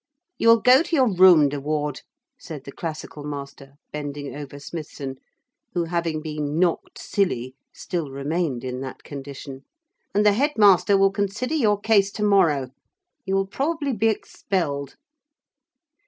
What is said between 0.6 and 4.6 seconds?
go to your room, de Ward,' said the classical master, bending over